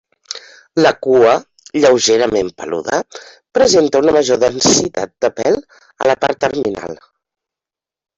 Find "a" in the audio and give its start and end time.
6.05-6.09